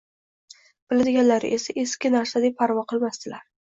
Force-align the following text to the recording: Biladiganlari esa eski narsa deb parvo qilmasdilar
Biladiganlari 0.93 1.53
esa 1.61 1.79
eski 1.85 2.15
narsa 2.19 2.47
deb 2.49 2.61
parvo 2.67 2.91
qilmasdilar 2.93 3.51